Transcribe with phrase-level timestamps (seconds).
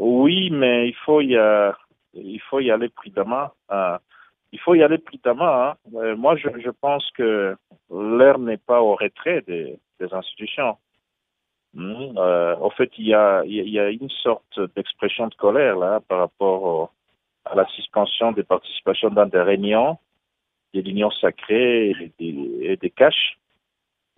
[0.00, 1.72] Oui, mais il faut y, euh,
[2.14, 3.50] il faut y aller prudemment.
[3.70, 3.98] Euh,
[4.50, 5.62] il faut y aller prudemment.
[5.62, 5.74] Hein.
[5.94, 7.54] Euh, moi, je, je, pense que
[7.90, 10.78] l'heure n'est pas au retrait des, des institutions.
[11.74, 12.16] Mmh.
[12.16, 16.00] Euh, en fait, il y a, il y a une sorte d'expression de colère là
[16.08, 16.90] par rapport au,
[17.44, 19.98] à la suspension des participations dans des réunions,
[20.72, 23.38] des unions sacrées et des, et des caches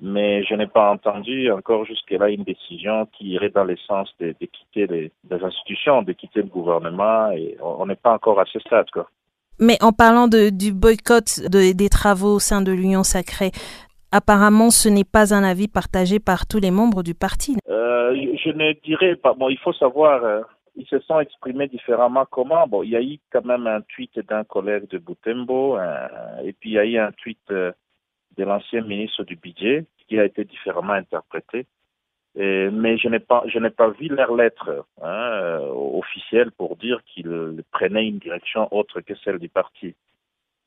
[0.01, 4.35] mais je n'ai pas entendu encore jusque-là une décision qui irait dans le sens de,
[4.41, 8.45] de quitter les, les, institutions, de quitter le gouvernement, et on n'est pas encore à
[8.47, 8.91] ce stade.
[8.91, 9.09] Quoi.
[9.59, 13.53] Mais en parlant de, du boycott de, des travaux au sein de l'Union sacrée,
[14.11, 17.57] apparemment ce n'est pas un avis partagé par tous les membres du parti.
[17.69, 19.35] Euh, je, ne dirais pas.
[19.35, 20.41] Bon, il faut savoir, euh,
[20.75, 22.25] ils se sont exprimés différemment.
[22.31, 26.09] Comment Bon, il y a eu quand même un tweet d'un collègue de Boutembo, euh,
[26.45, 27.73] et puis il y a eu un tweet euh,
[28.37, 31.67] de l'ancien ministre du budget qui a été différemment interprété.
[32.35, 37.03] Mais je n'ai pas, je n'ai pas vu leur lettre hein, euh, officielle pour dire
[37.05, 39.95] qu'ils prenaient une direction autre que celle du parti.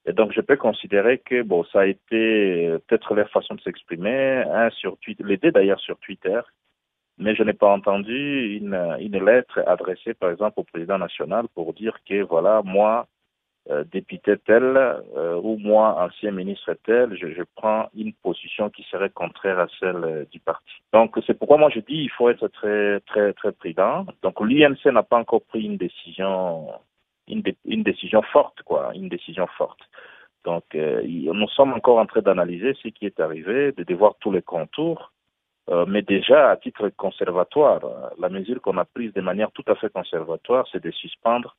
[0.06, 3.62] Et donc, je peux considérer que bon, ça a été euh, peut-être leur façon de
[3.62, 6.40] s'exprimer, hein, sur Twitter, deux d'ailleurs sur Twitter,
[7.18, 11.74] mais je n'ai pas entendu une, une lettre adressée, par exemple, au président national pour
[11.74, 13.15] dire que voilà, moi, euh,
[13.92, 14.64] député tel
[15.18, 19.68] euh, ou moi, ancien ministre tel, je, je, prends une position qui serait contraire à
[19.80, 20.72] celle euh, du parti.
[20.94, 24.06] Donc c'est pourquoi moi je dis il faut être très très très prudent.
[24.22, 26.68] Donc l'INC n'a pas encore pris une décision
[27.28, 29.82] une, dé une, décision forte quoi, une décision forte.
[30.44, 34.14] Donc euh, nous sommes encore en train d'analyser ce qui est arrivé, de, de voir
[34.20, 35.12] tous les contours.
[35.72, 37.82] Euh, mais déjà, à titre conservatoire,
[38.20, 41.56] la mesure qu'on a prise de manière tout à fait conservatoire, c'est de suspendre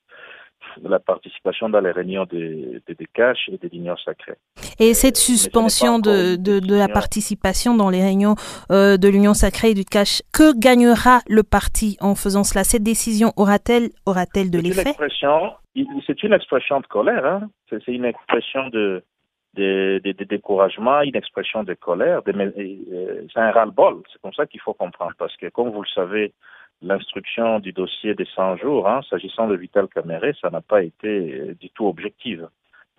[0.81, 4.37] de la participation dans les réunions de, de, de cash et de l'union sacrée.
[4.79, 8.35] Et cette suspension de, de, de, la participation dans les réunions
[8.71, 12.63] euh, de l'union sacrée et du cash, que gagnera le parti en faisant cela?
[12.63, 14.93] Cette décision aura-t-elle aura de l'effet?
[16.05, 17.49] C'est une expression de colère, hein?
[17.69, 19.03] c'est une expression de,
[19.53, 22.23] de, de, de, découragement, une expression de colère.
[22.23, 25.81] De, euh, c'est un ras-le-bol, c'est comme ça qu'il faut comprendre, parce que comme vous
[25.81, 26.33] le savez,
[26.81, 31.55] l'instruction du dossier des 100 jours, hein, s'agissant de Vital Caméré, ça n'a pas été
[31.59, 32.39] du tout objectif.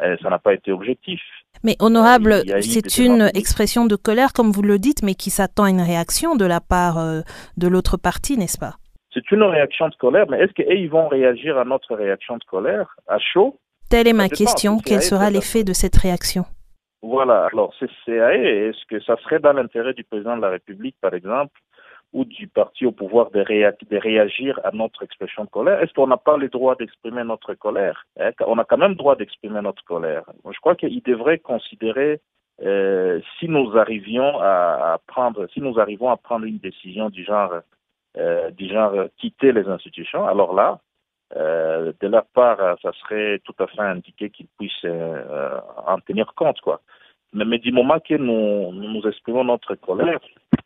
[0.00, 1.21] Euh, ça n'a pas été objectif.
[1.65, 5.71] Mais honorable, c'est une expression de colère, comme vous le dites, mais qui s'attend à
[5.71, 7.21] une réaction de la part euh,
[7.56, 8.75] de l'autre parti, n'est-ce pas?
[9.12, 12.94] C'est une réaction de colère, mais est-ce qu'ils vont réagir à notre réaction de colère,
[13.09, 13.59] à chaud?
[13.91, 14.78] Telle est ma question.
[14.84, 16.44] Quel sera l'effet de cette réaction?
[17.03, 21.15] Voilà, alors c'est est-ce que ça serait dans l'intérêt du président de la République, par
[21.15, 21.59] exemple,
[22.13, 26.07] ou du parti au pouvoir de, de réagir à notre expression de colère Est-ce qu'on
[26.07, 28.31] n'a pas le droit d'exprimer notre colère hein?
[28.47, 30.25] On a quand même le droit d'exprimer notre colère.
[30.51, 32.21] Je crois qu'il devrait considérer
[32.63, 37.25] euh, si nous arrivions à, à, prendre, si nous arrivons à prendre une décision du
[37.25, 37.61] genre,
[38.17, 40.81] euh, du genre quitter les institutions, alors là,
[41.37, 46.33] euh, de leur part, ça serait tout à fait indiqué qu'ils puissent euh, en tenir
[46.35, 46.81] compte, quoi.
[47.33, 50.19] Mais, mais, du moment que nous, nous exprimons notre colère,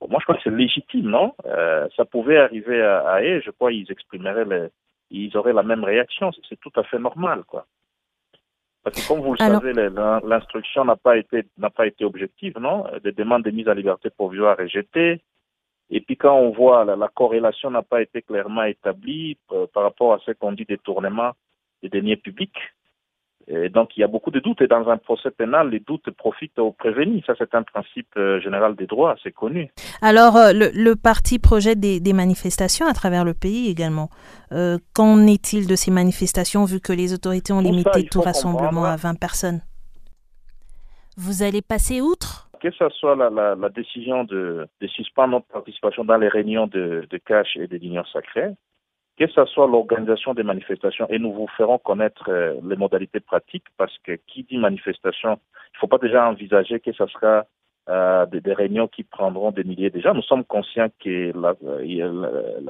[0.09, 1.35] moi je crois que c'est légitime, non?
[1.45, 4.69] Euh, Ça pouvait arriver à, à eux, je crois qu'ils exprimeraient, les,
[5.11, 7.67] ils auraient la même réaction, c'est tout à fait normal, quoi.
[8.85, 9.61] Parce que comme vous le Alors...
[9.61, 9.75] savez,
[10.25, 12.85] l'instruction n'a pas été n'a pas été objective, non?
[13.05, 15.21] Des demandes de mise à liberté provisoire rejetées.
[15.91, 19.83] Et puis quand on voit la, la corrélation n'a pas été clairement établie euh, par
[19.85, 21.33] rapport à ce qu'on dit détournement
[21.83, 22.59] des deniers publics,
[23.53, 24.63] et donc, il y a beaucoup de doutes.
[24.63, 27.23] Et dans un procès pénal, les doutes profitent aux prévenus.
[27.27, 29.71] Ça, c'est un principe euh, général des droits, c'est connu.
[30.01, 34.09] Alors, euh, le, le, parti projette des, des, manifestations à travers le pays également.
[34.53, 38.85] Euh, qu'en est-il de ces manifestations, vu que les autorités ont limité ça, tout rassemblement
[38.85, 39.61] à 20 personnes?
[41.19, 42.49] Vous allez passer outre?
[42.61, 46.69] Que ce soit la, la, la décision de, de, suspendre notre participation dans les réunions
[46.69, 48.53] de, de cash et de l'Union sacrée,
[49.27, 53.67] que ce soit l'organisation des manifestations, et nous vous ferons connaître euh, les modalités pratiques,
[53.77, 57.45] parce que qui dit manifestation, il ne faut pas déjà envisager que ce sera
[57.89, 60.15] euh, des, réunions qui prendront des milliers de gens.
[60.15, 61.55] Nous sommes conscients que la,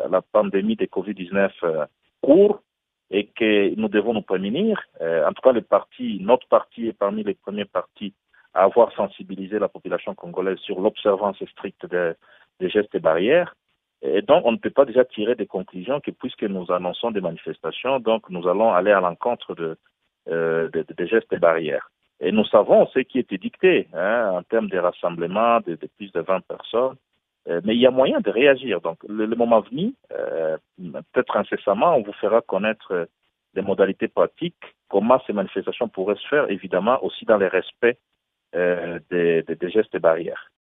[0.08, 1.84] la pandémie de Covid-19 euh,
[2.22, 2.62] court
[3.10, 4.81] et que nous devons nous prémunir.
[5.02, 8.14] Euh, en tout cas, notre parti est parmi les premiers partis
[8.55, 12.12] à avoir sensibilisé la population congolaise sur l'observance stricte des,
[12.60, 13.55] des gestes et barrières.
[14.02, 17.20] Et donc, on ne peut pas déjà tirer des conclusions que puisque nous annonçons des
[17.20, 19.76] manifestations, donc nous allons aller à l'encontre de,
[20.28, 21.90] euh, de, de, gestes et barrières.
[22.20, 26.12] Et nous savons ce qui était dicté hein, en termes de rassemblements de, de, plus
[26.12, 26.96] de 20 personnes.
[27.49, 28.81] Euh, mais il y a moyen de réagir.
[28.81, 30.56] Donc, le, le moment venu, euh,
[31.12, 33.08] peut-être incessamment, on vous fera connaître
[33.55, 37.98] les modalités pratiques, comment ces manifestations pourraient se faire, évidemment, aussi dans le respect
[38.55, 40.51] euh, des, des gestes et barrières.